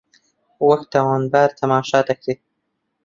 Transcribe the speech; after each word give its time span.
وەک 0.67 0.81
تاوانبار 0.91 1.49
تەماشا 1.59 1.99
دەکرێ 2.09 2.35